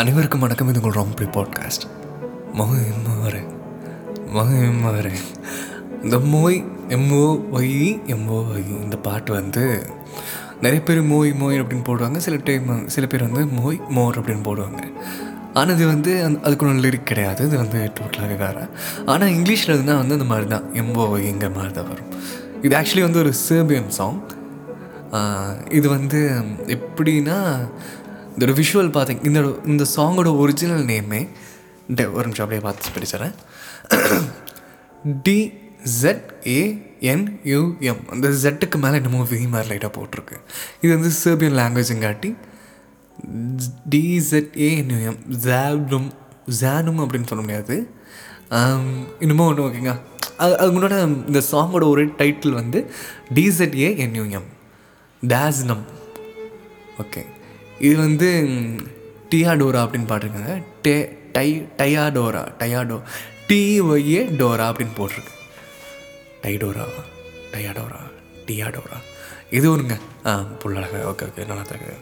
அனைவருக்கும் 0.00 0.42
வணக்கம். 0.44 0.68
இது 0.68 0.80
உங்கள் 0.80 0.98
ரொம்ப 1.02 1.24
பாட்காஸ்ட் 1.36 1.84
மக 2.58 2.72
எம்மாறு 2.90 3.40
மக 4.36 4.50
எம்மாறு 4.66 5.10
இந்த 6.02 6.16
மோய் 6.32 6.58
M O 6.96 7.24
Y 7.56 7.80
M O 8.14 8.36
Y 8.52 8.68
இந்த 8.82 8.96
பாட்டு 9.06 9.32
வந்து 9.32 9.64
நிறைய 10.60 10.80
பேர் 10.84 11.00
மோய் 11.12 11.32
மோய் 11.40 11.60
அப்படின்னு 11.60 11.84
போடுவாங்க. 11.88 12.16
சில 12.26 12.38
டைம் 12.44 12.88
சில 12.88 13.06
பேர் 13.06 13.26
வந்து 13.28 13.46
மோய் 13.60 13.80
மோர் 13.88 14.20
அப்படின்னு 14.20 14.46
போடுவாங்க. 14.50 14.82
ஆனால் 15.54 15.74
இது 15.74 15.86
வந்து 15.94 16.24
அந் 16.24 16.40
அதுக்கு 16.42 16.66
ஒன்றும் 16.66 16.84
லிரிக் 16.84 17.10
கிடையாது. 17.12 17.46
இது 17.46 17.56
வந்து 17.64 17.92
டோட்டலாக 18.00 18.36
வேறு. 18.46 18.64
ஆனால் 19.06 19.28
இங்கிலீஷில் 19.28 19.74
இருந்தால் 19.76 20.02
வந்து 20.02 20.16
அந்த 20.18 20.28
மாதிரி 20.32 20.48
தான். 20.54 20.66
எம்போ 20.82 21.06
ஒய்ங்கிற 21.16 21.54
மாதிரி 21.58 21.74
தான் 21.74 21.92
வரும். 21.92 22.10
இது 22.62 22.76
ஆக்சுவலி 22.78 23.06
வந்து 23.08 23.22
ஒரு 23.26 23.32
சேர்பியன் 23.48 23.94
சாங் 24.00 24.20
இது 25.78 25.88
வந்து 25.88 26.18
எப்படின்னா 26.74 27.36
இந்த 28.38 28.52
ஒரு 28.52 28.62
விஷுவல் 28.62 28.90
பார்த்தீங்க 28.96 29.24
இந்த 29.24 29.60
இந்த 29.66 29.84
சாங்கோட 29.96 30.38
ஒரிஜினல் 30.38 30.84
நேமே 30.84 31.28
இந்த 31.88 32.10
ஒரு 32.10 32.28
நிமிஷம் 32.28 32.44
அப்படியே 32.44 32.62
பார்த்து 32.66 32.94
படிச்சிடறேன். 32.96 33.34
டி 35.22 35.52
ஜெட் 36.00 36.32
ஏஎன்யூஎம் 36.44 38.10
அந்த 38.10 38.28
ஜெட்டுக்கு 38.28 38.78
மேலே 38.78 38.94
என்னமோ 38.94 39.26
வி 39.30 39.48
மாதிரி 39.48 39.76
லைட்டாக 39.76 39.92
போட்டிருக்கு. 39.98 40.36
இது 40.80 40.98
வந்து 40.98 41.10
சேர்பியன் 41.24 41.58
லாங்குவேஜுங்காட்டி 41.60 42.36
டிசெட்ஏஎன்யூஎம் 43.90 45.20
ஜானும் 45.46 46.10
ஜானும் 46.60 47.00
அப்படின்னு 47.04 47.26
சொல்ல 47.26 47.44
முடியாது. 47.44 47.96
Um, 48.50 49.06
இன்னமும் 49.20 49.46
ஒன்று 49.46 49.66
ஓகேங்க 49.66 50.00
அது 50.36 50.54
அவங்களோட 50.54 50.94
முன்னாடி 50.94 51.26
இந்த 51.26 51.42
சாங்கோட 51.52 51.88
ஒரு 51.88 52.06
டைட்டில் 52.06 52.52
வந்து 52.52 52.90
டிசெட்ஏஎன்யூஎம் 53.34 54.46
டேஸ்னம் 55.22 55.82
ஓகே 56.98 57.24
இது 57.80 57.96
வந்து 57.96 58.28
டியாடோரா 59.32 59.80
அப்படின்னு 59.84 60.10
பாட்டிருக்காங்க. 60.10 60.54
டே 60.82 60.94
டை 61.32 61.48
டயாடோரா 61.78 62.42
டயாடோ 62.58 62.96
டிஒய்ஏ 63.48 64.22
டோரா 64.40 64.64
அப்படின்னு 64.70 64.94
போட்டிருக்கு. 64.96 65.34
டைடோரா 66.42 66.84
டயாடோரா 67.54 68.00
டியாடோரா 68.48 68.98
இது 69.50 69.70
ஒருங்க 69.70 69.94
ஆ 70.26 70.32
புள்ளழக 70.62 70.96
ஓகே 71.10 71.26
ஓகே 71.26 71.46
நல்லா 71.46 71.62
தருக்கு 71.62 71.94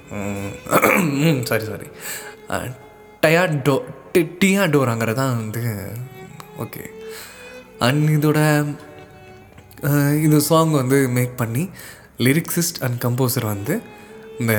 ம் 1.21 1.43
சாரி 1.45 1.65
சாரி 1.65 1.89
டயாடோ 3.23 3.77
டி 4.13 4.23
டியாடோராங்கிறது 4.43 5.15
தான் 5.15 5.37
வந்து 5.37 5.63
ஓகே. 6.59 6.83
அண்ட் 7.79 8.11
இதோட 8.11 8.39
இந்த 10.23 10.41
சாங் 10.41 10.71
வந்து 10.71 11.09
மேக் 11.09 11.37
பண்ணி 11.37 11.65
லிரிக்ஸிஸ்ட் 12.19 12.83
அண்ட் 12.83 12.99
கம்போசர் 13.05 13.45
வந்து 13.45 13.75
இந்த 14.41 14.55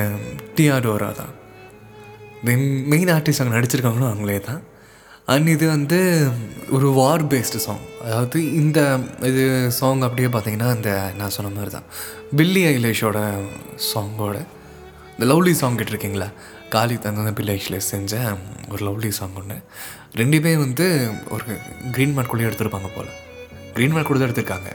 டிஆர்டோரா 0.56 1.10
தான் 1.20 1.34
தென் 2.46 2.66
மெயின் 2.92 3.10
ஆர்டிஸ்ட் 3.16 3.42
அங்கே 3.42 3.54
நடிச்சிருக்காங்களோ 3.56 4.08
அவங்களே 4.10 4.40
தான். 4.48 4.62
அண்ட் 5.32 5.48
இது 5.54 5.64
வந்து 5.76 5.98
ஒரு 6.76 6.88
வார் 6.98 7.24
பேஸ்டு 7.32 7.58
சாங் 7.64 7.82
அதாவது 8.04 8.38
இந்த 8.60 8.78
இது 9.30 9.42
சாங் 9.78 10.02
அப்படியே 10.06 10.28
பார்த்தீங்கன்னா 10.34 10.68
இந்த 10.76 10.92
நான் 11.18 11.34
சொன்ன 11.36 11.50
மாதிரி 11.56 11.72
தான். 11.76 11.88
பில்லி 12.38 12.62
ஐலேஷோட 12.76 13.18
சாங்கோட 13.90 14.36
இந்த 15.14 15.26
லவ்லி 15.30 15.52
சாங் 15.60 15.78
கேட்டிருக்கீங்களா? 15.78 16.28
காலி 16.74 16.96
தந்த 17.04 17.32
பில்லி 17.38 17.52
ஐலேஷ் 17.58 17.90
செஞ்ச 17.94 18.14
ஒரு 18.72 18.82
லவ்லி 18.88 19.10
சாங் 19.18 19.36
ஒன்று 19.40 19.58
ரெண்டுமே 20.20 20.52
வந்து 20.64 20.86
ஒரு 21.34 21.44
க்ரீன் 21.94 22.14
மார்க்குள்ளேயே 22.16 22.48
எடுத்திருப்பாங்க 22.50 22.90
போல். 22.96 23.10
க்ரீன் 23.76 23.94
மார்க் 23.94 24.10
கூட 24.10 24.18
தான் 24.18 24.28
எடுத்திருக்காங்க. 24.28 24.70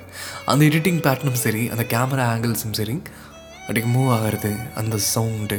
அந்த 0.51 0.61
எடிட்டிங் 0.69 1.01
பேட்டர்னும் 1.05 1.41
சரி 1.45 1.63
அந்த 1.73 1.83
கேமரா 1.93 2.25
ஆங்கிள்ஸும் 2.33 2.77
சரி 2.79 2.95
அப்படியே 3.65 3.85
மூவ் 3.85 4.09
ஆகிறது 4.11 4.51
அந்த 4.75 4.97
சவுண்டு 4.97 5.57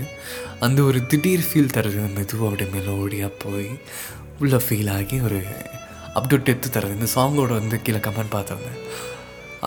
அந்த 0.61 0.83
ஒரு 0.83 1.07
திடீர் 1.07 1.47
ஃபீல் 1.49 1.75
தருது 1.77 2.03
மெதுவாக 2.17 2.49
அப்படியே 2.51 2.71
மெலோடியாக 2.77 3.33
போய் 3.39 3.71
உள்ளே 4.39 4.57
ஃபீல் 4.57 4.91
ஆகி 4.91 5.21
ஒரு 5.21 5.39
அப் 6.15 6.29
டு 6.29 6.37
டெத்து 6.37 6.69
தருது 6.77 6.97
இந்த 6.99 7.09
சாங்கோட 7.15 7.53
வந்து 7.61 7.83
கீழே 7.83 8.01
கமெண்ட் 8.07 8.35
பார்த்தவங்க 8.37 8.71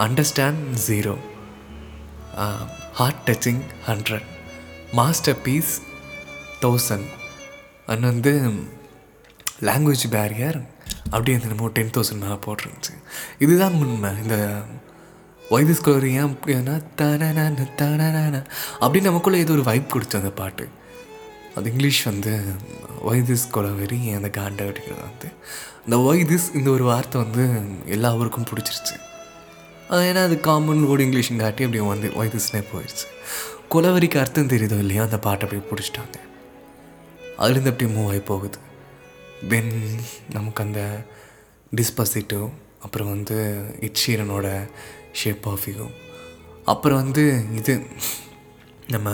understand 0.06 0.64
zero 0.88 1.16
heart 2.94 3.22
touching 3.26 3.62
hundred 3.88 4.28
masterpiece 5.42 5.74
thousand 6.62 7.10
and 7.86 8.06
வந்து 8.12 8.34
லாங்குவேஜ் 9.62 10.06
பேரியர் 10.16 10.60
அப்படியே 11.10 11.36
வந்து 11.38 11.52
நம்ம 11.54 11.70
டென் 11.74 11.94
தௌசண்ட் 11.98 12.24
மேலே 12.24 12.38
போட்டிருந்துச்சு. 12.46 12.94
இதுதான் 13.40 13.74
உண்மை. 13.74 14.12
இந்த 14.24 14.38
வைதிஸ் 15.50 15.84
கலர் 15.86 16.08
ஏன் 16.10 16.32
அப்படின்னா 16.32 16.76
தன 17.00 17.32
தன 17.80 18.44
அப்படின்னு 18.80 19.10
நமக்குள்ளே 19.10 19.40
ஏதோ 19.44 19.54
ஒரு 19.58 19.64
வைப் 19.70 19.92
கொடுத்து 19.94 20.20
அந்த 20.20 20.32
பாட்டு. 20.40 20.66
அது 21.56 21.70
இங்கிலீஷ் 21.72 22.02
வந்து 22.10 22.34
ஒய் 23.10 23.24
திஸ் 23.30 23.46
கொலவெரி 23.56 24.00
அந்த 24.18 24.30
காண்டை 24.38 24.64
அப்படிங்கிறது 24.68 25.06
வந்து 25.10 25.30
இந்த 25.86 25.98
வைதிஸ் 26.08 26.48
இந்த 26.60 26.70
ஒரு 26.70 26.84
வார்த்தை 26.84 27.18
வந்து 27.24 27.44
எல்லா 27.96 28.10
ஊருக்கும் 28.20 28.50
பிடிச்சிருச்சு. 28.52 28.96
ஏன்னா 30.08 30.24
அது 30.28 30.38
காமன் 30.48 30.84
வேர்டு 30.90 31.06
இங்கிலீஷும் 31.08 31.44
காட்டி 31.44 31.66
அப்படி 31.68 31.84
வந்து 31.94 32.10
வைதிஸ்னே 32.22 32.62
போயிடுச்சு 32.72 33.08
கொலவரிக்கு 33.74 34.18
அர்த்தம் 34.24 34.52
தெரியுதோ 34.54 34.78
இல்லையோ 34.84 35.02
அந்த 35.08 35.18
பாட்டை 35.26 35.44
அப்படியே 35.46 35.68
பிடிச்சிட்டாங்க. 35.72 36.18
அதுலேருந்து 37.40 37.72
அப்படியே 37.74 37.90
மூவ் 37.96 38.10
ஆகி 38.12 38.22
போகுது. 38.32 38.60
தென் 39.50 39.74
நமக்கு 40.34 40.64
அந்த 40.64 40.82
டிஸ்பசிட்டோ 41.72 42.42
அப்புறம் 42.86 43.10
வந்து 43.10 43.38
இச்சீரனோட 43.88 44.48
ஷேப் 45.18 45.48
ஆஃப் 45.48 45.68
யூ 45.70 45.86
அப்புறம் 46.66 47.02
வந்து 47.04 47.24
இது 47.56 47.74
நம்ம 48.88 49.10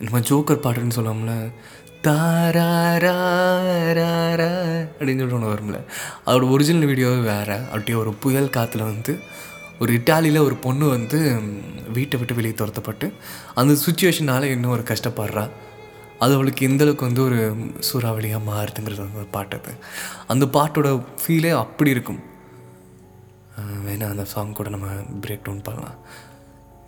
நம்ம 0.00 0.20
ஜோக்கர் 0.28 0.62
பாட்டுன்னு 0.64 0.98
சொல்லாமல 0.98 1.34
தாரா 2.02 2.68
அப்படின்னு 4.98 5.20
சொல்லிட்டு 5.20 5.38
ஒன்று 5.38 5.52
வரும்ல 5.52 5.78
அதோட 6.26 6.46
ஒரிஜினல் 6.50 6.88
வீடியோவே 6.90 7.20
வேறு 7.24 7.58
அப்படியே 7.66 7.96
ஒரு 7.98 8.12
புயல் 8.14 8.54
காற்றுல 8.56 8.84
வந்து 8.84 9.12
ஒரு 9.78 9.92
இட்டாலியில் 9.92 10.44
ஒரு 10.44 10.56
பொண்ணு 10.56 10.86
வந்து 10.88 11.18
வீட்டை 11.92 12.16
விட்டு 12.18 12.34
வெளியே 12.34 12.54
துரத்தப்பட்டு 12.54 13.06
அந்த 13.54 13.72
சுச்சுவேஷனால் 13.84 14.50
இன்னும் 14.50 14.70
ஒரு 14.70 14.84
கஷ்டப்படுறா 14.88 15.44
அது 16.18 16.34
அவளுக்கு 16.34 16.66
எந்தளவுக்கு 16.68 17.04
வந்து 17.04 17.22
ஒரு 17.22 17.38
சூறாவளியாக 17.88 18.46
மாறுதுங்கிறது 18.46 19.02
வந்து 19.02 19.30
பாட்டு 19.30 19.56
அது 19.56 19.72
அந்த 20.26 20.44
பாட்டோட 20.54 20.90
ஃபீலே 21.22 21.52
அப்படி 21.56 21.90
இருக்கும் 21.90 22.20
வேணால் 23.58 24.10
அந்த 24.10 24.24
சாங் 24.24 24.52
கூட 24.52 24.68
நம்ம 24.68 24.86
பிரேக் 25.20 25.40
டவுன் 25.42 25.62
பண்ணலாம். 25.62 25.96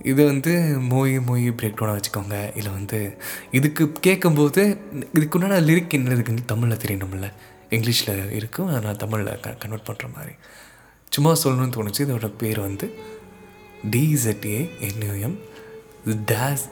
இது 0.03 0.27
வந்து 0.27 0.79
மோய் 0.81 1.21
மோய் 1.21 1.51
பிரேக் 1.51 1.79
டவுனாக 1.79 2.01
வச்சுக்கோங்க. 2.01 2.57
இல்லை 2.57 2.73
வந்து 2.73 3.23
இதுக்கு 3.51 3.93
கேட்கும்போது 3.93 4.79
இதுக்கு 5.13 5.39
உண்டான 5.39 5.61
லிரிக் 5.61 5.91
என்ன 5.91 6.11
இருக்குன்னு 6.11 6.45
தமிழில் 6.45 6.77
தெரியணும்ல. 6.77 7.33
இங்கிலீஷில் 7.71 8.31
இருக்கும் 8.31 8.81
நான் 8.81 8.97
தமிழில் 8.97 9.41
க 9.41 9.51
கன்வெர்ட் 9.51 9.89
பண்ணுற 9.89 10.15
மாதிரி. 10.15 10.33
சும்மா 11.09 11.33
சொல்லணும்னு 11.33 11.71
தோணுச்சு. 11.71 12.07
இதோட 12.07 12.33
பேர் 12.39 12.61
வந்து 12.61 12.99
டிஇசட்ஏ 13.91 14.71
என்யூஎம் 14.81 15.39
டேஸ் 16.07 16.65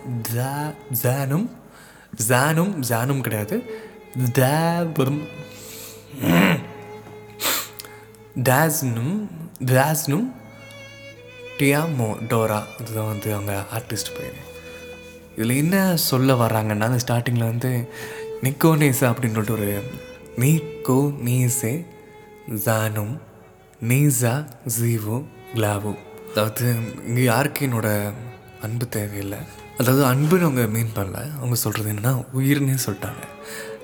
ஜானும் 1.03 1.48
ஜானும் 2.28 2.82
ஜானும் 2.88 3.20
கிடையாது. 3.20 3.62
தேவம் 4.32 5.22
டேஸ்னும் 8.41 9.31
டேஸ்னும் 9.65 10.32
டியாமோ 11.59 12.06
டோரா 12.28 12.62
இதுதான் 12.81 13.06
வந்து 13.06 13.34
அவங்க 13.34 13.65
ஆர்டிஸ்ட் 13.75 14.15
பேர். 14.19 14.38
இதில் 15.37 15.56
என்ன 15.56 15.97
சொல்ல 15.97 16.34
வர்றாங்கன்னா 16.34 16.81
அந்த 16.81 17.00
ஸ்டார்டிங்கில் 17.06 17.50
வந்து 17.50 17.88
நிக்கோனேசா 18.42 19.06
அப்படின்னு 19.10 19.37
சொல்லிட்டு 19.38 19.53
ஒரு 19.53 19.82
நீக்கோ 20.37 20.98
நீசே 21.26 21.87
ஜானும் 22.66 23.21
நீசா 23.88 24.47
ஜீவோ 24.81 25.25
கிளாவோ 25.54 25.94
அதாவது 26.31 26.75
இங்கே 27.06 27.22
யாருக்கு 27.22 27.66
என்னோடய 27.66 28.12
அன்பு 28.62 28.88
தேவையில்லை. 28.88 29.38
அதாவது 29.78 30.03
அன்புன்னு 30.04 30.47
அவங்க 30.48 30.66
மீன் 30.66 30.97
பண்ணல. 30.97 31.37
அவங்க 31.37 31.54
சொல்கிறது 31.54 31.92
என்னென்னா 31.92 32.24
உயிர்னே 32.39 32.78
சொல்லிட்டாங்க. 32.86 33.22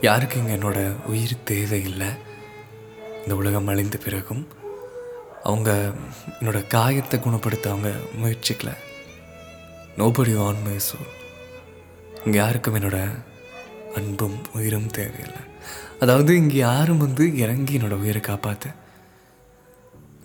யாருக்கு 0.00 0.38
இங்கே 0.38 0.54
என்னோட 0.54 1.06
உயிர் 1.06 1.36
தேவையில்லை? 1.44 2.26
இந்த 3.28 3.40
உலகம் 3.40 3.66
அழிந்த 3.70 3.96
பிறகும் 4.04 4.40
அவங்க 5.48 5.70
என்னோட 6.36 6.58
காயத்தை 6.74 7.16
குணப்படுத்த 7.18 7.66
அவங்க 7.72 7.90
முயற்சிக்கல. 8.20 8.70
நோபடி 9.98 10.32
ஆன் 10.44 10.62
மை 10.66 10.76
சோல் 10.86 11.10
இங்கே 12.24 12.38
யாருக்கும் 12.38 12.76
என்னோடய 12.78 13.18
அன்பும் 13.98 14.38
உயிரும் 14.58 14.88
தேவையில்லை. 14.98 15.42
அதாவது 16.04 16.30
இங்கே 16.42 16.58
யாரும் 16.68 17.02
வந்து 17.04 17.26
இறங்கி 17.42 17.76
என்னோட 17.78 17.98
உயிரை 18.04 18.22
காப்பாற்ற 18.30 18.72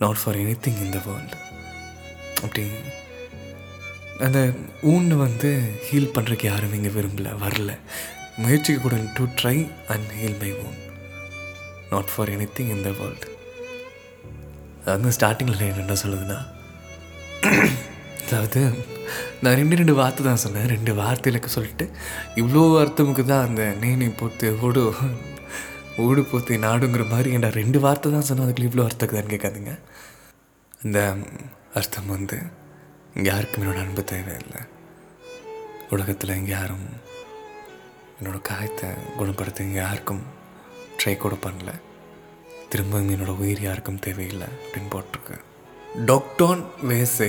not 0.03 0.21
for 0.21 0.39
anything 0.67 0.81
in 0.85 0.95
the 0.95 1.01
world 1.09 1.38
அப்படி 2.44 2.65
அந்த 4.27 4.39
ஊன்னு 4.94 5.17
வந்து 5.25 5.51
ஹீல் 5.89 6.13
பண்ணுறதுக்கு 6.15 6.49
யாரும் 6.53 6.77
இங்கே 6.79 6.94
விரும்பலை 6.97 7.33
வரல. 7.45 7.71
முயற்சிக்க 8.45 8.79
கூட 8.88 9.03
to 9.19 9.25
try 9.41 9.57
and 9.95 10.09
heal 10.21 10.41
my 10.44 10.53
own 10.65 10.79
not 11.94 12.12
for 12.13 12.31
anything 12.57 12.72
in 12.75 12.86
the 12.88 12.92
world 13.01 13.30
அது 14.84 14.94
வந்து 14.95 15.16
ஸ்டார்டிங்கில் 15.18 15.62
என்ன 15.84 15.95
சொல்லுதுன்னா 16.04 16.40
அதாவது 18.24 18.62
நான் 19.44 19.57
ரெண்டு 19.60 19.75
ரெண்டு 19.80 19.94
வார்த்தை 20.00 20.22
தான் 20.28 20.42
சொன்னேன். 20.44 20.68
ரெண்டு 20.74 20.92
வார்த்தைகளுக்கு 21.00 21.50
சொல்லிட்டு 21.56 21.86
இவ்வளோ 22.42 22.62
அர்த்தமுக்கு 22.81 23.24
தான் 23.31 23.45
அந்த 23.48 23.63
நேனி 23.81 24.07
போத்து 24.19 24.48
ஓடு 24.66 24.81
ஓடு 26.04 26.22
போத்து 26.30 26.54
நாடுங்கிற 26.66 27.04
மாதிரி 27.12 27.31
ஏன்டா 27.36 27.50
ரெண்டு 27.60 27.80
வார்த்தை 27.86 28.12
தான் 28.16 28.28
சொன்னேன் 28.28 28.45
அதுக்குள்ள 28.45 28.69
இவ்வளோ 28.69 28.86
அர்த்தக்குதான்னு 28.90 29.34
கேட்காதீங்க. 29.34 29.74
அந்த 30.84 31.00
அர்த்தம் 31.80 32.13
வந்து 32.16 32.38
இங்கே 33.16 33.30
யாருக்கும் 33.31 33.62
என்னோடய 33.63 33.86
அன்பு 33.86 34.04
தேவையில்லை. 34.13 34.62
உலகத்தில் 35.95 36.38
இங்கே 36.40 36.54
யாரும் 36.60 36.88
என்னோடய 38.18 38.44
காயத்தை 38.51 38.90
குணப்படுத்த 39.19 39.68
இங்கே 39.68 39.81
யாருக்கும் 39.86 40.24
ட்ரை 41.03 41.17
கூட 41.17 41.35
பண்ணல. 41.45 41.71
திரும்பவும் 42.69 43.09
என்னோடய 43.09 43.38
உயிர் 43.38 43.61
யாருக்கும் 43.61 44.00
தேவையில்லை 44.00 44.47
அப்படின்னு 44.61 44.91
போட்டிருக்கேன் 44.94 45.44
டாக்டோன் 46.05 46.61
வேசே 46.89 47.27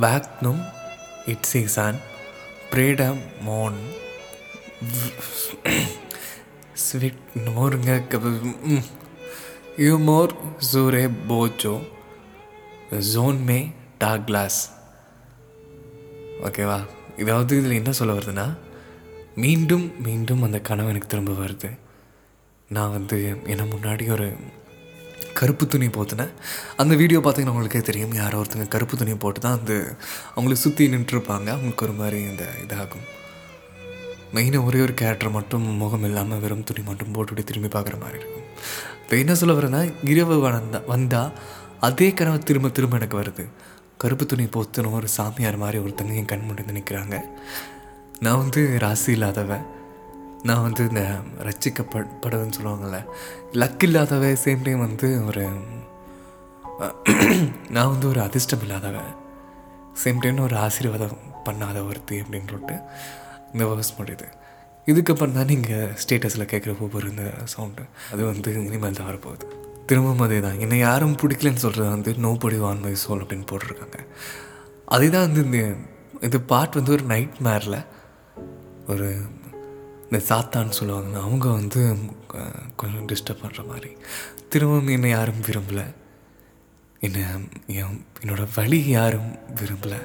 வேக்னும் 0.00 0.62
இட்ஸிசான் 1.26 1.98
பிரேடம் 2.70 3.20
மோன் 3.44 3.78
ஸ்வீட் 6.72 7.22
நோருங்க 7.34 7.92
யூமோர் 9.78 10.34
ஜூரே 10.72 11.04
போச்சோ 11.28 11.74
ஜோன் 13.12 13.42
மே 13.42 13.72
டாக்லாஸ் 14.04 14.60
ஓகேவா 16.42 16.80
இதாவது 17.16 17.52
இதில் 17.58 17.78
என்ன 17.80 17.92
சொல்ல 17.92 18.12
வருதுன்னா 18.12 18.56
மீண்டும் 19.34 20.02
மீண்டும் 20.02 20.42
அந்த 20.42 20.60
கனவு 20.60 20.88
எனக்கு 20.88 21.08
திரும்ப 21.08 21.32
வருது. 21.32 21.70
நான் 22.76 22.92
வந்து 22.96 23.16
என்ன 23.52 23.62
முன்னாடி 23.74 24.04
ஒரு 24.16 24.26
கருப்பு 25.38 25.64
துணி 25.72 25.86
போத்தினேன் 25.96 26.30
அந்த 26.82 26.92
வீடியோ 27.00 27.18
பார்த்தீங்கன்னா 27.24 27.54
உங்களுக்கே 27.54 27.80
தெரியும். 27.88 28.12
யாரோ 28.20 28.36
ஒருத்தங்க 28.40 28.66
கருப்பு 28.74 28.94
துணி 29.00 29.14
போட்டு 29.24 29.40
தான் 29.44 29.56
அந்த 29.58 29.72
அவங்கள 30.34 30.56
சுற்றி 30.64 30.84
நின்றுருப்பாங்க. 30.92 31.48
அவங்களுக்கு 31.54 31.84
ஒரு 31.86 31.94
மாதிரி 32.00 32.18
இந்த 32.30 32.44
இதாகும். 32.64 33.06
மெயினாக 34.34 34.68
ஒரே 34.68 34.80
ஒரு 34.86 34.94
கேரக்டர் 35.00 35.36
மட்டும் 35.38 35.66
முகம் 35.82 36.06
இல்லாமல் 36.08 36.42
வெறும் 36.44 36.66
துணி 36.70 36.84
மட்டும் 36.90 37.12
போட்டுவிட்டு 37.16 37.48
திரும்பி 37.50 37.70
பார்க்குற 37.76 37.98
மாதிரி 38.02 38.18
இருக்கும். 38.20 38.46
இப்போ 39.02 39.16
என்ன 39.22 39.34
சொல்ல 39.40 39.56
வரேன்னா 39.58 39.82
இரவு 40.12 40.36
வந்தா 40.46 40.80
வந்தால் 40.92 41.32
அதே 41.88 42.08
கனவு 42.20 42.38
திரும்ப 42.50 42.70
திரும்ப 42.78 43.00
எனக்கு 43.00 43.20
வருது. 43.22 43.46
கருப்பு 44.04 44.24
துணி 44.32 44.44
போத்துன 44.56 44.92
ஒரு 45.00 45.08
சாமியார் 45.18 45.62
மாதிரி 45.64 45.78
ஒருத்தங்க 45.84 46.14
என் 46.20 46.32
கண் 46.32 46.46
முன்னாடி 46.48 46.78
நிற்கிறாங்க 46.78 47.16
நான் 48.24 48.40
வந்து 48.44 48.62
ராசி 48.84 49.10
இல்லாதவன். 49.16 49.66
நான் 50.42 50.62
வந்து 50.62 50.82
இந்த 50.88 51.02
ரச்சிக்கப்படவுன்னு 51.38 52.56
சொல்லுவாங்கள்ல 52.58 52.98
லக் 53.52 53.82
இல்லாதவ 53.82 54.30
சேம் 54.44 54.62
டைம் 54.62 54.78
வந்து 54.78 55.08
ஒரு 55.24 55.44
நான் 57.68 57.90
வந்து 57.90 58.08
ஒரு 58.08 58.20
அதிர்ஷ்டம் 58.20 58.60
இல்லாதவன் 58.60 59.10
சேம் 60.04 60.20
டைம் 60.20 60.38
ஒரு 60.38 60.56
ஆசீர்வாதம் 60.56 61.16
பண்ணாத 61.44 61.86
ஒருத்தி 61.88 62.20
அப்படின்னு 62.20 62.50
சொல்லிட்டு 62.50 62.76
இந்த 63.52 63.64
வேர்ஸ் 63.64 63.96
முடியுது 63.98 64.28
இதுக்கப்புறம் 64.86 65.32
தான் 65.32 65.50
நீங்கள் 65.52 65.92
ஸ்டேட்டஸில் 66.02 66.50
கேட்குற 66.52 66.80
ஒவ்வொரு 66.80 67.08
இந்த 67.08 67.24
சவுண்டு 67.44 67.82
அது 68.12 68.24
வந்து 68.24 68.52
இனிமேல் 68.64 68.92
தான் 68.92 69.08
வரப்போகுது. 69.10 69.46
திரும்பவும் 69.86 70.20
அதே 70.20 70.40
தான் 70.40 70.58
என்னை 70.58 70.78
யாரும் 70.78 71.16
பிடிக்கலன்னு 71.16 71.62
சொல்கிறது 71.64 71.88
வந்து 71.88 72.14
நோ 72.14 72.36
படி 72.40 72.56
வான் 72.56 72.80
மை 72.80 72.92
சோல் 72.92 73.22
அப்படின்னு 73.22 73.46
போட்டிருக்காங்க. 73.50 73.98
அதே 74.86 75.08
தான் 75.08 75.26
வந்து 75.32 75.44
இந்த 75.44 75.60
இது 76.20 76.40
பாட் 76.40 76.74
வந்து 76.74 76.92
ஒரு 76.92 77.02
நைட் 77.02 77.36
மேரில் 77.40 77.78
ஒரு 78.88 79.08
இந்த 80.10 80.20
சாத்தான்னு 80.28 80.76
சொல்லுவாங்க 80.78 81.16
அவங்க 81.26 81.48
வந்து 81.58 81.80
கொஞ்சம் 82.80 83.08
டிஸ்டர்ப் 83.10 83.42
பண்ணுற 83.42 83.62
மாதிரி. 83.66 83.90
திரும்பவும் 84.52 84.94
என்னை 84.96 85.10
யாரும் 85.10 85.42
விரும்பலை. 85.46 85.84
என்னை 87.06 87.20
என் 87.80 87.98
என்னோட 88.22 88.44
வழி 88.56 88.80
யாரும் 88.96 89.30
விரும்பலை. 89.60 90.00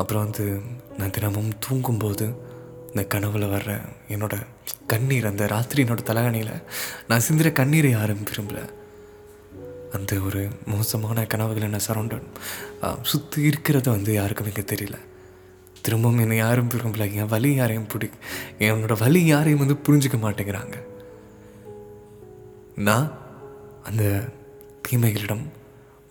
அப்புறம் 0.00 0.24
வந்து 0.24 0.46
நான் 0.98 1.14
தினமும் 1.16 1.52
தூங்கும்போது 1.66 2.26
இந்த 2.88 3.02
கனவுல 3.14 3.44
வர்ற 3.54 3.70
என்னோட 4.14 4.34
கண்ணீர் 4.92 5.30
அந்த 5.30 5.46
ராத்திரி 5.52 5.80
என்னோட 5.82 6.02
தலைகணியில் 6.10 6.54
நான் 7.08 7.26
சிந்திர 7.28 7.50
கண்ணீரை 7.60 7.90
யாரும் 7.98 8.26
விரும்பலை. 8.30 8.64
அந்த 9.96 10.12
ஒரு 10.26 10.42
மோசமான 10.72 11.24
கனவுகள் 11.32 11.68
என்ன 11.68 11.80
சரௌண்டட் 11.86 12.28
சுற்றி 13.12 13.40
இருக்கிறத 13.50 13.88
வந்து 13.96 14.12
யாருக்கும் 14.20 14.50
எனக்கு 14.50 14.66
தெரியல. 14.74 14.98
திரும்பவும் 15.82 16.18
என்னை 16.18 16.36
யாரும் 16.36 16.68
விரும்பல 16.68 17.12
என் 17.12 17.26
வழி 17.26 17.54
யாரையும் 17.54 17.86
பிடி 17.86 18.10
என்னோட 18.58 18.98
வழி 18.98 19.24
யாரையும் 19.24 19.62
வந்து 19.66 19.76
புரிஞ்சுக்க 19.86 20.10
மாட்டேங்கிறாங்க. 20.10 20.74
நான் 22.74 23.18
அந்த 23.82 24.04
தீமைகளிடம் 24.88 25.44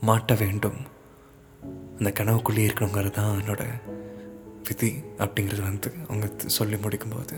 மாட்ட 0.06 0.38
வேண்டும். 0.38 0.80
அந்த 1.98 2.24
கனவுக்குள்ளேயே 2.24 2.68
இருக்கணுங்கிறது 2.70 3.10
தான் 3.10 3.40
என்னோட 3.40 3.64
விதி 4.68 5.04
அப்படிங்கிறது 5.18 5.62
வந்து 5.62 5.92
அவங்க 6.08 6.30
சொல்லி 6.46 6.76
முடிக்கும்போது. 6.76 7.36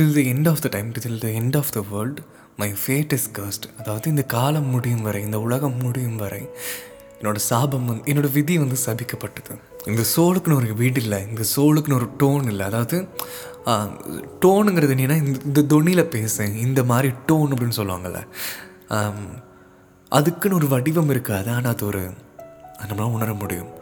Till 0.00 0.14
the 0.14 0.32
end 0.32 0.48
of 0.48 0.60
the 0.60 0.68
time 0.68 0.92
till 0.92 1.18
the 1.18 1.28
end 1.28 1.56
of 1.56 1.72
the 1.72 1.84
world 1.90 2.22
my 2.56 2.72
fate 2.86 3.12
is 3.12 3.30
cursed 3.30 3.66
அதாவது 3.78 4.10
இந்த 4.10 4.22
காலம் 4.22 4.66
முடியும் 4.66 5.02
வரை 5.02 5.22
இந்த 5.22 5.40
உலகம் 5.40 5.76
முடியும் 5.76 6.16
வரை 6.16 6.48
என்னோட 7.20 7.38
சாபம் 7.50 7.86
வந்து 7.90 8.04
என்னோட 8.12 8.28
விதி 8.36 8.54
வந்து 8.62 8.76
சபிக்கப்பட்டது. 8.86 9.54
இந்த 9.90 10.02
சோலுக்குன்னு 10.14 10.58
ஒரு 10.60 10.74
வீடு 10.80 11.00
இல்லை 11.04 11.20
இந்த 11.30 11.42
சோலுக்குன்னு 11.54 11.98
ஒரு 12.00 12.08
டோன் 12.22 12.46
இல்லை. 12.52 12.64
அதாவது 12.70 12.96
டோனுங்கிறது 14.44 14.94
என்னென்னா 14.94 15.16
இந்த 15.22 15.38
இந்த 15.48 15.62
தொனியில் 15.72 16.12
பேசேன் 16.16 16.54
இந்த 16.66 16.80
மாதிரி 16.90 17.10
டோன் 17.30 17.52
அப்படின்னு 17.52 17.78
சொல்லுவாங்கள்ல 17.80 18.20
அதுக்குன்னு 20.12 20.58
ஒரு 20.58 20.68
வடிவம் 20.74 21.10
இருக்காது 21.14 21.48
ஆனால் 21.54 21.72
அது 21.74 21.84
ஒரு 21.90 22.02
நம்மளால் 22.88 23.14
உணர 23.16 23.30
முடியும். 23.42 23.72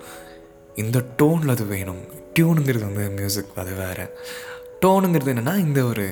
இந்த 0.83 0.99
டோனில் 1.21 1.55
அது 1.55 1.65
வேணும். 1.73 2.03
டியூனுங்கிறது 2.37 2.85
வந்து 2.89 3.05
மியூசிக் 3.19 3.59
அது 3.63 3.73
வேறு. 3.83 4.07
டோனுங்கிறது 4.83 5.33
என்னென்னா 5.35 5.57
இந்த 5.67 5.81
ஒரு 5.91 6.07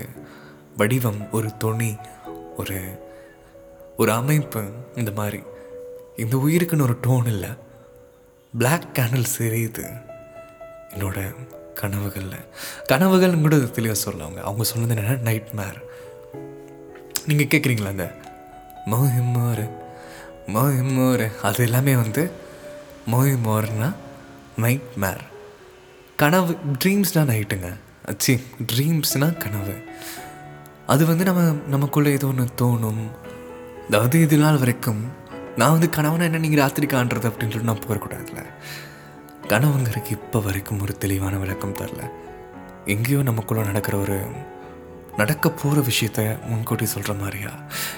வடிவம் 0.81 1.23
ஒரு 1.37 1.49
தொனி 1.63 1.91
ஒரு 2.61 2.79
ஒரு 4.03 4.13
அமைப்பு 4.21 4.63
இந்த 5.01 5.11
மாதிரி. 5.21 5.41
இந்த 6.17 6.37
உயிருக்குன்னு 6.37 6.83
ஒரு 6.83 6.97
டோன் 7.03 7.27
இல்லை. 7.27 7.49
பிளாக் 8.59 8.89
கேண்டில்ஸ் 8.93 9.39
எரியுது. 9.39 9.85
என்னோட 10.89 11.35
கனவுகளில். 11.75 12.41
கனவுகள் 12.87 13.41
கூட 13.41 13.57
தெளிவாக 13.57 14.01
சொல்லுவாங்க 14.01 14.41
அவங்க 14.41 14.65
சொன்னது 14.65 14.95
என்னென்னா 14.95 15.21
நைட் 15.21 15.51
மேர் 15.51 15.79
நீங்கள் 17.27 17.47
கேட்குறீங்களா 17.47 17.87
அந்த 17.87 18.15
மோஹிமோர் 18.87 19.71
மோஹிமோர் 20.47 21.41
அது 21.43 21.65
எல்லாமே 21.65 21.95
வந்து 21.95 22.31
மோஹிமோர்னா 23.13 23.95
நைட் 24.57 24.91
மேர் 24.97 25.23
கனவு 26.17 26.57
ட்ரீம்ஸ்னால் 26.85 27.31
நைட்டுங்க 27.33 27.73
அச்சி 28.05 28.41
ட்ரீம்ஸ்னால் 28.73 29.37
கனவு. 29.37 29.75
அது 30.87 31.07
வந்து 31.07 31.25
நம்ம 31.25 31.53
நமக்குள்ளே 31.69 32.11
ஏதோ 32.11 32.27
ஒன்று 32.27 32.45
தோணும். 32.61 33.11
அதாவது 33.87 34.21
இது 34.21 34.37
நாள் 34.37 34.57
வரைக்கும் 34.57 35.21
நான் 35.57 35.71
வந்து 35.71 35.89
கனவுனா 35.97 36.23
என்ன 36.23 36.39
நீங்கள் 36.39 36.61
ராத்திரி 36.61 36.87
காண்றது 36.87 37.29
அப்படின்னு 37.31 37.51
சொல்லி 37.51 37.63
நான் 37.63 37.79
போகக்கூடாதுல்ல. 37.79 38.45
கனவுங்கிறதுக்கு 39.43 40.11
இப்போ 40.11 40.41
வரைக்கும் 40.41 40.81
ஒரு 40.81 40.99
தெளிவான 40.99 41.37
விளக்கம் 41.37 41.75
தரல. 41.75 42.11
எங்கேயோ 42.87 43.23
நமக்குள்ளே 43.23 43.65
நடக்கிற 43.65 43.99
ஒரு 43.99 44.23
நடக்க 45.17 45.51
போகிற 45.51 45.83
விஷயத்த 45.83 46.47
முன்கூட்டி 46.47 46.85
சொல்கிற 46.85 47.15
மாதிரியா? 47.15 47.51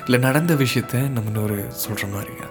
இல்லை 0.04 0.20
நடந்த 0.20 0.54
விஷயத்த 0.54 1.10
நம்ம 1.10 1.40
ஒரு 1.40 1.70
சொல்கிற 1.70 2.06
மாதிரியா? 2.06 2.46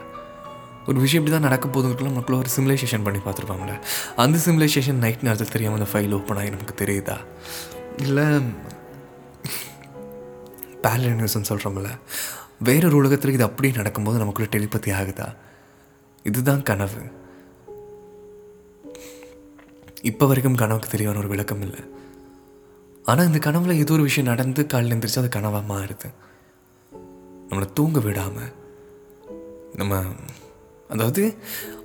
ஒரு 0.88 1.00
விஷயம் 1.00 1.26
இப்படி 1.26 1.42
தான் 1.42 1.50
நடக்க 1.52 1.68
போதுக்குள்ள 1.68 2.04
நமக்குள்ள 2.04 2.42
ஒரு 2.42 2.50
சிமுலேஷன் 2.56 3.04
பண்ணி 3.04 3.20
பார்த்துருப்பாங்களே 3.20 3.80
அந்த 4.16 4.38
சிமுலேஷன் 4.46 4.94
நைட் 4.94 5.22
நேரத்தில் 5.22 5.52
தெரியாமல் 5.52 5.80
அந்த 5.80 5.92
ஃபைல் 5.92 6.14
ஓப்பன் 6.14 6.38
ஆகி 6.38 6.50
நமக்கு 6.50 6.86
தெரியுதா? 6.86 7.18
இல்லை 7.98 8.24
பேரலினியூஸ்ன்னு 10.84 11.50
சொல்கிறோம்ல 11.50 11.90
வேறொரு 12.64 12.96
உலகத்தில் 12.96 13.32
இது 13.32 13.44
அப்படியே 13.44 13.74
நடக்கும்போது 13.74 14.18
நமக்குள்ளே 14.18 14.52
டெலிபதி 14.52 14.92
ஆகுதா? 15.00 15.36
இதுதான் 16.24 16.64
கனவு. 16.64 17.02
இப்போ 20.02 20.26
வரைக்கும் 20.26 20.56
கனவுக்கு 20.56 20.90
தெரியாத 20.90 21.18
ஒரு 21.18 21.28
விளக்கம் 21.28 21.62
இல்லை. 21.62 21.80
ஆனால் 23.04 23.28
இந்த 23.28 23.40
கனவில் 23.40 23.78
ஏதோ 23.78 23.94
ஒரு 23.94 24.04
விஷயம் 24.04 24.30
நடந்து 24.30 24.66
காலில் 24.66 24.94
எழுந்திரிச்சு 24.94 25.22
அது 25.22 25.30
கனவாக 25.36 25.64
மாறுது. 25.74 26.10
நம்மளை 27.50 27.74
தூங்க 27.74 28.00
விடாமல் 28.00 28.54
நம்ம 29.76 30.02
அதாவது 30.90 31.36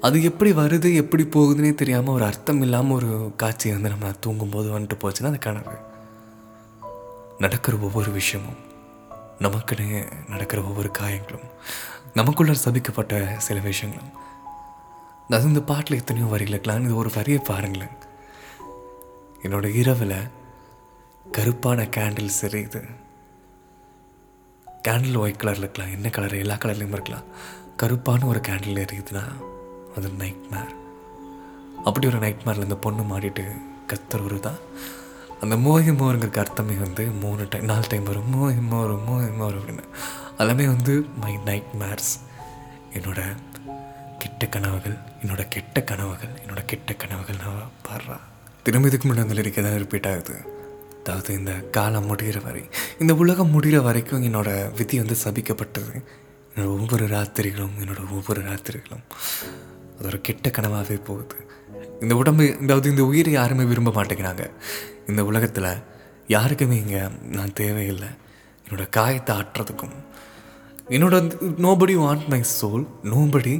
அது 0.00 0.22
எப்படி 0.22 0.50
வருது 0.52 0.94
எப்படி 0.94 1.24
போகுதுன்னே 1.24 1.74
தெரியாமல் 1.74 2.14
ஒரு 2.14 2.24
அர்த்தம் 2.24 2.62
இல்லாமல் 2.62 2.96
ஒரு 2.96 3.30
காட்சி 3.36 3.70
வந்து 3.70 3.88
நம்ம 3.88 4.10
தூங்கும்போது 4.20 4.78
வந்துட்டு 4.78 4.98
போச்சுன்னா 5.02 5.32
அது 5.32 5.38
கனவு. 5.38 5.76
நடக்கிற 7.38 7.76
ஒவ்வொரு 7.76 8.10
விஷயமும். 8.10 8.60
நமக்குன்னு 9.44 10.12
நடக்கிற 10.28 10.62
ஒவ்வொரு 10.62 10.90
காயங்களும் 10.90 11.46
நமக்குள்ள 12.14 12.52
சபிக்கப்பட்ட 12.64 13.36
சில 13.36 13.58
விஷயங்களும். 13.60 14.12
அது 15.28 15.42
இந்த 15.42 15.60
பாட்டில் 15.60 15.98
எத்தனையோ 15.98 16.28
வரிகளுக்கெல்லாம் 16.34 16.86
இது 16.86 16.96
ஒரு 16.96 17.10
வரியை 17.14 17.40
பாருங்களேன். 17.50 17.96
என்னோட 19.42 19.66
இரவில் 19.74 20.18
கருப்பான 21.32 21.82
கேண்டில் 21.96 22.36
எரியுது 22.48 22.82
கேண்டில் 24.88 25.18
ஒயிட் 25.18 25.42
கலரில் 25.42 25.64
இருக்கலாம். 25.64 25.92
என்ன 25.92 26.10
கலர் 26.10 26.42
எல்லா 26.44 26.54
கலர்லேயும் 26.54 26.96
இருக்கலாம். 26.98 27.26
கருப்பான 27.76 28.26
ஒரு 28.26 28.40
கேண்டில் 28.48 28.84
எரியுதுன்னா 28.84 29.24
அது 29.96 30.08
நைட் 30.22 30.44
மேர் 30.50 30.72
அப்படி 31.84 32.06
ஒரு 32.06 32.18
நைட் 32.18 32.44
மேரில் 32.44 32.62
இந்த 32.62 32.76
பொண்ணு 32.76 33.02
மாடிட்டு 33.02 33.44
கத்துறவர் 33.86 34.40
தான் 34.40 34.60
அந்த 35.42 35.56
மோகி 35.56 35.92
மோருங்கிற 36.00 36.38
அர்த்தமே 36.38 36.74
வந்து 36.74 37.04
மூணு 37.04 37.46
டைம் 37.50 37.64
நாலு 37.64 37.84
டைம் 37.88 38.04
வரும். 38.04 38.30
மோகி 38.34 38.74
மோரு 38.74 38.94
மோகி 39.08 39.30
மோரு 39.40 39.56
அப்படின்னு. 39.60 39.84
எல்லாமே 40.38 40.66
வந்து 40.66 41.04
மை 41.20 41.36
நைட் 41.44 41.70
மேர்ஸ் 41.80 42.12
என்னோட 42.92 43.20
கெட்ட 44.18 44.46
கனவுகள் 44.46 44.96
என்னோட 45.22 45.42
கெட்ட 45.48 45.82
கனவுகள் 45.82 46.28
என்னோட 46.28 46.64
கெட்ட 46.66 46.94
கனவுகள் 46.94 47.36
நான் 47.36 47.70
பாடுறா. 47.88 48.16
திரும்ப 48.62 48.88
இதுக்கு 48.88 49.08
முன்னாடி 49.08 49.20
அந்த 49.20 49.34
லிரிக் 49.34 49.62
தான் 49.62 49.76
ரிப்பீட் 49.76 50.06
ஆகுது. 50.06 50.36
அதாவது 51.00 51.34
இந்த 51.34 51.52
காலம் 51.52 52.08
முடிகிற 52.10 52.42
வரை 52.42 52.62
இந்த 52.98 53.14
உலகம் 53.14 53.52
முடிகிற 53.54 53.82
வரைக்கும் 53.82 54.24
என்னோட 54.24 54.48
விதி 54.76 54.96
வந்து 54.96 55.16
சபிக்கப்பட்டது. 55.24 55.94
என்னோடய 56.54 56.80
ஒவ்வொரு 56.80 57.06
ராத்திரிகளும் 57.06 57.76
என்னோடய 57.82 58.10
ஒவ்வொரு 58.10 58.40
ராத்திரிகளும் 58.40 59.04
அது 59.98 60.06
ஒரு 60.06 60.20
கெட்ட 60.20 60.50
கனவாகவே 60.50 61.04
போகுது. 61.04 61.36
இந்த 62.00 62.16
உடம்பு 62.16 62.56
அதாவது 62.62 62.90
இந்த 62.90 63.04
உயிரை 63.04 63.32
யாருமே 63.32 63.64
விரும்ப 63.64 63.90
மாட்டேங்கிறாங்க. 63.90 64.44
இந்த 65.10 65.22
உலகத்தில் 65.30 65.70
யாருக்குமே 66.34 66.76
இங்கே 66.84 67.02
நான் 67.36 67.54
தேவையில்லை. 67.60 68.08
என்னோட 68.64 68.84
காயத்தை 68.96 69.32
ஆட்டுறதுக்கும் 69.38 69.94
என்னோட 70.96 71.16
nobody 71.66 71.94
want 72.02 72.26
my 72.32 72.40
soul 72.58 72.84
nobody 73.12 73.54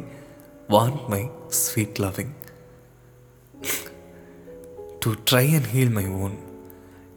want 0.74 1.04
my 1.12 1.22
sweet 1.60 2.00
loving 2.04 2.34
to 5.04 5.10
try 5.30 5.46
and 5.58 5.70
heal 5.74 5.94
my 5.98 6.06
own 6.24 6.36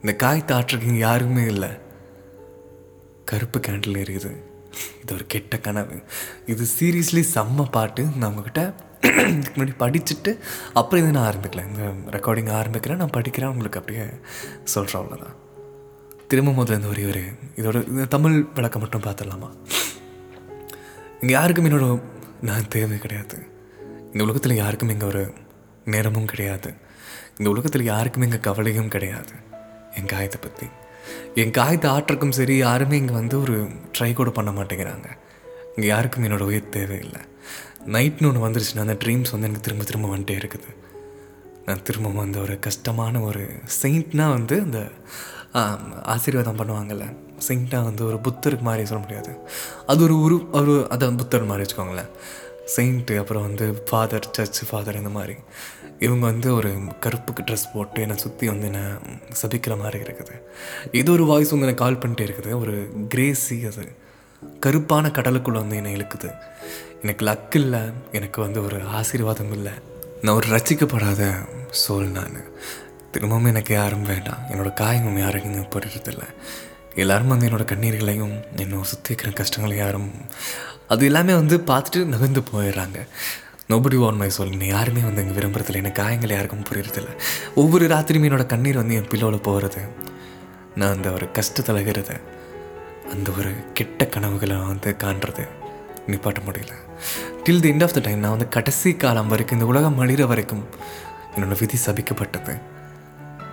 இந்த 0.00 0.12
காயத்தை 0.22 0.52
ஆற்றுறதுக்கு 0.58 0.96
யாருமே 1.08 1.44
இல்லை. 1.54 1.70
கருப்பு 3.30 3.58
கேண்டில் 3.66 4.00
எரியுது 4.04 4.32
இது 5.02 5.12
ஒரு 5.16 5.24
கெட்ட 5.32 5.54
கனவு. 5.66 5.96
இது 6.52 6.64
சீரியஸ்லி 6.78 7.22
செம்ம 7.34 7.66
பாட்டு. 7.76 8.02
நான் 8.18 8.30
உங்ககிட்ட 8.30 8.62
இதுக்கு 9.06 9.52
முன்னாடி 9.54 9.74
படிச்சுட்டு 9.82 10.30
அப்புறம் 10.78 11.00
இதை 11.02 11.12
நான் 11.16 11.28
ஆரம்பிக்கல. 11.30 11.62
இந்த 11.70 11.82
ரெக்கார்டிங் 12.16 12.50
ஆரம்பிக்கிறேன் 12.58 13.00
நான் 13.02 13.16
படிக்கிறேன். 13.16 13.52
உங்களுக்கு 13.54 13.80
அப்படியே 13.80 14.04
சொல்கிறேன் 14.74 15.00
அவ்வளோதான் 15.02 15.38
திரும்ப 16.30 16.50
முதல்ல 16.58 16.78
இந்த 16.80 16.90
ஒரே 16.92 17.04
ஒரு 17.12 17.22
இதோட 17.60 17.78
இந்த 17.92 18.04
தமிழ் 18.14 18.36
விளக்கம் 18.58 18.82
மட்டும் 18.84 19.04
பார்த்துடலாமா? 19.06 19.48
இங்கே 21.20 21.32
யாருக்கும் 21.38 21.66
என்னோட 21.68 21.86
நான் 22.48 22.70
தேவை 22.76 22.96
கிடையாது. 22.98 23.36
இந்த 24.12 24.22
உலகத்தில் 24.26 24.60
யாருக்கும் 24.62 24.92
இங்கே 24.94 25.06
ஒரு 25.12 25.24
நேரமும் 25.94 26.30
கிடையாது. 26.32 26.70
இந்த 27.38 27.48
உலகத்தில் 27.54 27.90
யாருக்கும் 27.92 28.24
இங்கே 28.26 28.40
கவலையும் 28.48 28.92
கிடையாது. 28.94 29.34
என் 29.98 30.10
காயத்தை 30.14 30.38
பற்றி 30.46 30.66
என் 31.42 31.54
காயத்தை 31.58 31.88
ஆற்றுக்கும் 31.96 32.36
சரி 32.38 32.54
யாருமே 32.56 32.96
இங்கே 33.02 33.14
வந்து 33.20 33.36
ஒரு 33.44 33.56
ட்ரை 33.96 34.10
கூட 34.12 34.30
பண்ண 34.38 34.50
மாட்டேங்கிறாங்க. 34.50 35.08
இங்கே 35.74 35.88
யாருக்கும் 35.88 36.24
என்னோட 36.28 36.44
உயிர் 36.50 36.74
தேவையில்லை. 36.76 37.22
நைட்னு 37.86 38.28
ஒன்று 38.30 38.46
வந்துருச்சுன்னா 38.46 38.86
அந்த 38.86 38.96
ட்ரீம்ஸ் 39.04 39.32
வந்து 39.32 39.48
எனக்கு 39.48 39.66
திரும்ப 39.66 39.84
திரும்ப 39.84 40.08
வந்துட்டே 40.14 40.36
இருக்குது. 40.40 40.68
நான் 41.66 41.82
திரும்ப 41.82 42.08
வந்து 42.08 42.40
ஒரு 42.40 42.58
கஷ்டமான 42.58 43.20
ஒரு 43.20 43.42
செயின்ட்னா 43.82 44.26
வந்து 44.32 44.56
அந்த 44.60 44.80
ஆசீர்வாதம் 46.02 46.58
பண்ணுவாங்கள்ல 46.60 47.06
செயின்ட்டாக 47.48 47.82
வந்து 47.82 48.06
ஒரு 48.06 48.16
புத்தருக்கு 48.16 48.60
மாதிரி 48.60 48.86
சொல்ல 48.86 49.02
முடியாது. 49.02 49.32
அது 49.86 50.02
ஒரு 50.02 50.20
உரு 50.20 50.48
ஒரு 50.52 50.74
அதை 50.90 51.08
புத்தர் 51.10 51.44
மாதிரி 51.44 51.64
வச்சுக்கோங்களேன். 51.64 52.10
செயின்ட்டு 52.76 53.18
அப்புறம் 53.18 53.42
வந்து 53.42 53.66
ஃபாதர் 53.90 54.28
சர்ச் 54.32 54.60
ஃபாதர் 54.70 54.96
இந்த 54.96 55.08
மாதிரி. 55.08 55.34
இவங்க 55.98 56.26
வந்து 56.26 56.54
ஒரு 56.54 56.70
கருப்புக்கு 57.04 57.42
ட்ரெஸ் 57.48 57.72
போட்டு 57.74 58.00
என்னை 58.00 58.16
சுற்றி 58.16 58.46
வந்து 58.48 58.66
என்னை 58.66 58.84
சபிக்கிற 59.42 59.78
மாதிரி 59.78 59.98
இருக்குது. 60.04 60.36
ஏதோ 60.92 61.12
ஒரு 61.12 61.24
வாய்ஸ் 61.24 61.50
வந்து 61.50 61.66
எனக்கு 61.66 61.84
கால் 61.84 62.00
பண்ணிட்டே 62.02 62.26
இருக்குது. 62.28 62.60
ஒரு 62.60 62.74
கிரேசி 63.08 63.64
அது. 63.64 63.86
கருப்பான 64.60 65.08
கடலுக்குள்ளே 65.08 65.60
வந்து 65.62 65.76
என்னை 65.76 65.94
இழுக்குது. 65.94 66.30
எனக்கு 67.02 67.26
லக் 67.26 67.54
இல்லை 67.54 67.80
எனக்கு 68.12 68.40
வந்து 68.40 68.64
ஒரு 68.64 68.82
ஆசீர்வாதம் 68.86 69.52
இல்லை. 69.52 69.72
நான் 70.22 70.34
ஒரு 70.34 70.48
ரசிக்கப்படாத 70.48 71.34
சோல் 71.82 72.10
நான். 72.10 72.36
திரும்பவும் 73.12 73.44
எனக்கு 73.44 73.74
யாரும் 73.74 74.02
வேண்டாம். 74.02 74.38
என்னோட 74.50 74.70
காயமும் 74.80 75.18
யாரும் 75.18 75.44
இங்கே 75.44 75.68
புரியறதில்ல 75.68 76.22
எல்லாரும் 76.94 77.28
வந்து 77.28 77.48
என்னோட 77.48 77.64
கண்ணீர்களையும் 77.72 78.34
என்னை 78.56 78.78
சுற்றி 78.82 79.14
இருக்கிற 79.14 79.30
கஷ்டங்களை 79.32 79.76
யாரும் 79.76 80.10
அது 80.88 81.04
எல்லாமே 81.04 81.34
வந்து 81.34 81.56
பார்த்துட்டு 81.58 82.04
நகர்ந்து 82.04 82.40
போயிடுறாங்க. 82.40 82.98
நோபடி 83.68 83.96
வான் 83.96 84.16
மை 84.16 84.30
சொல் 84.30 84.56
நீ 84.56 84.66
யாருமே 84.66 85.00
வந்து 85.00 85.22
இங்கே 85.22 85.40
விரும்புறதில்ல. 85.40 85.74
எனக்கு 85.74 86.02
காயங்கள் 86.02 86.30
யாருக்கும் 86.30 86.64
புரியறதில்ல. 86.70 87.08
ஒவ்வொரு 87.54 87.86
ராத்திரியுமே 87.86 88.28
என்னோடய 88.28 88.46
கண்ணீர் 88.46 88.76
வந்து 88.76 88.94
என் 88.94 89.08
பில்லோவில் 89.08 89.42
போகிறது 89.42 89.82
நான் 90.74 90.94
அந்த 90.94 91.10
ஒரு 91.10 91.28
கஷ்டத்தில் 91.32 91.72
அழுகிறது. 91.74 92.40
அந்த 93.10 93.30
ஒரு 93.38 93.54
கெட்ட 93.74 94.06
கனவுகளை 94.06 94.56
வந்து 94.56 94.96
காண்றது. 94.98 95.48
நிப்பாட்ட 96.06 96.36
முடியல. 96.46 96.72
Till 97.44 97.60
the 97.60 97.70
end 97.70 97.82
of 97.82 97.92
the 97.92 98.00
time 98.00 98.18
நான் 98.18 98.30
வந்து 98.30 98.48
கடைசி 98.48 98.96
காலம் 98.96 99.28
வரைக்கும் 99.28 99.58
இந்த 99.58 99.70
உலகம் 99.70 100.02
அழிகிற 100.02 100.26
வரைக்கும் 100.26 100.64
என்னோட 101.36 101.58
விதி 101.60 101.78
சபிக்கப்பட்டது. 101.86 102.60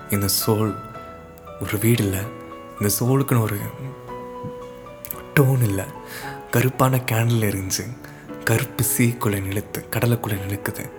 இந்த 0.09 0.27
சோல் 0.45 0.75
ஒரு 1.61 1.77
வீடு 1.81 2.03
இல்லை. 2.03 2.19
இந்த 2.79 2.93
சோலுக்குன்னு 2.99 3.41
ஒரு 3.41 3.57
டோன் 5.39 5.63
இல்லை. 5.63 5.85
கருப்பான 6.51 6.97
கேண்டில் 6.97 7.47
எரிஞ்சு 7.49 7.97
கருப்பு 8.43 8.83
சீக்குள்ளே 8.97 9.39
நிலுத்து 9.39 9.83
கடலுக்குள்ளே 9.91 10.37
நிலுக்குது. 10.47 10.89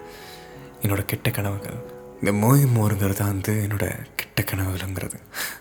என்னோட 0.82 1.04
கெட்ட 1.04 1.30
கனவுகள். 1.30 1.74
இந்த 2.14 2.32
மோய் 2.32 2.64
மோருங்கிறது 2.64 3.12
தான் 3.12 3.28
வந்து 3.28 3.66
என்னோட 3.66 3.96
கெட்ட 4.16 4.44
கனவுகள்ங்கிறது. 4.54 5.14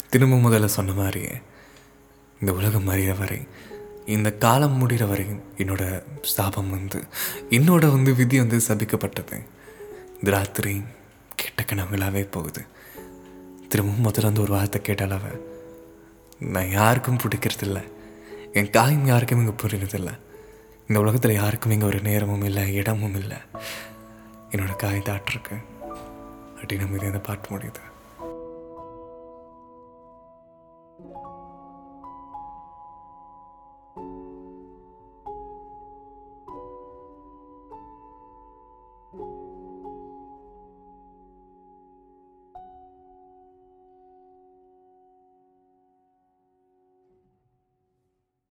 திரும்ப 0.10 0.50
முதல்ல 0.50 0.66
சொன்ன 0.66 0.92
மாதிரியே 0.92 1.42
இந்த 2.40 2.54
உலகம் 2.54 2.90
அறிகிற 2.90 3.18
வரை 3.18 3.48
இந்த 4.06 4.30
காலம் 4.34 4.78
முடிகிற 4.80 5.08
வரை 5.08 5.26
என்னோட 5.58 6.04
சாபம் 6.22 6.70
வந்து 6.70 7.00
என்னோட 7.50 7.92
வந்து 7.92 8.16
விதி 8.16 8.38
வந்து 8.38 8.58
சபிக்கப்பட்டது. 8.68 9.38
இந்த 10.14 10.30
ராத்திரி 10.36 10.84
கெட்ட 11.36 11.64
கனவுகளாகவே 11.64 12.24
போகுது. 12.32 12.62
திரும்பவும் 13.70 14.06
முதல்ல 14.06 14.22
வந்து 14.22 14.42
ஒரு 14.42 14.52
வார்த்தை 14.52 14.82
கேட்டாலவ 14.86 15.26
நான் 16.40 16.70
யாருக்கும் 16.70 17.18
பிடிக்கிறதில்ல. 17.18 17.80
என் 18.54 18.70
காயம் 18.70 19.06
யாருக்கும் 19.06 19.40
இங்கே 19.40 19.56
புரியறதில்ல 19.64 20.12
இந்த 20.88 21.02
உலகத்தில் 21.02 21.40
யாருக்கும் 21.42 21.72
இங்கே 21.72 21.86
ஒரு 21.86 22.02
நேரமும் 22.02 22.44
இல்லை 22.44 22.74
இடமும் 22.74 23.16
இல்லை. 23.16 23.38
என்னோட 24.52 24.74
காயத்தாட்டிருக்கு 24.84 25.56
அப்படின்னு 26.60 26.80
நம்ம 26.80 27.08
இதை 27.08 27.22
பாட்டு 27.24 27.48
முடியுது. 27.50 27.84